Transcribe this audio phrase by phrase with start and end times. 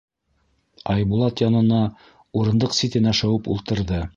[0.93, 1.81] —Айбулат янына
[2.41, 4.05] урындыҡ ситенә шыуып ултырҙы.